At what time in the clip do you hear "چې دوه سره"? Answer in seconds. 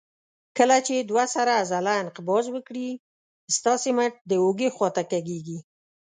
0.87-1.51